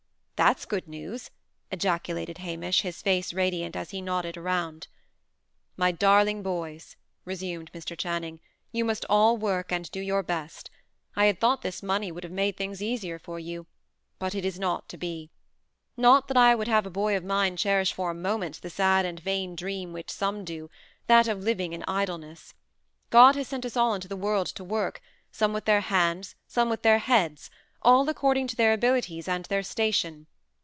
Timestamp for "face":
3.03-3.31